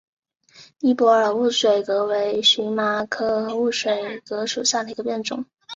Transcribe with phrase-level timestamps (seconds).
[0.79, 5.45] 尼泊尔雾水葛为荨麻科雾水葛属下的一个变种。